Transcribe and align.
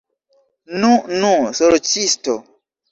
Nu, 0.85 0.91
nu, 1.21 1.31
sorĉisto! 1.61 2.41